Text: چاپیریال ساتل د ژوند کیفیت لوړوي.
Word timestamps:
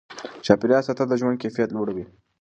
چاپیریال 0.45 0.83
ساتل 0.87 1.07
د 1.09 1.13
ژوند 1.21 1.41
کیفیت 1.43 1.69
لوړوي. 1.73 2.05